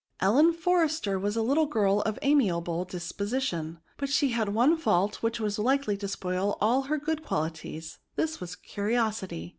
Ellen 0.19 0.51
Forrester 0.51 1.19
was 1.19 1.35
a 1.35 1.43
little 1.43 1.67
girl 1.67 2.01
of 2.01 2.15
an 2.17 2.23
amiable 2.23 2.85
disposition; 2.85 3.77
but 3.97 4.09
she 4.09 4.29
had 4.29 4.49
one 4.49 4.75
fault 4.75 5.17
which 5.21 5.39
was 5.39 5.59
likely 5.59 5.95
to 5.97 6.07
spoil 6.07 6.57
all 6.59 6.81
her 6.89 6.97
good 6.97 7.23
quali 7.23 7.51
ties; 7.51 7.99
this 8.15 8.39
was 8.41 8.55
curiosity. 8.55 9.49